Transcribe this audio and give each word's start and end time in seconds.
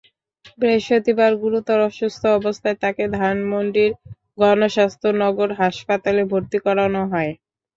বৃহস্পতিবার 0.57 1.31
গুরুতর 1.41 1.79
অসুস্থ 1.85 2.21
অবস্থায় 2.39 2.77
তাঁকে 2.81 3.03
ধানমন্ডির 3.15 3.91
গণস্বাস্থ্য 4.39 5.07
নগর 5.21 5.49
হাসপাতালে 5.61 6.23
ভর্তি 6.31 6.57
করানো 6.65 7.01
হয়। 7.11 7.31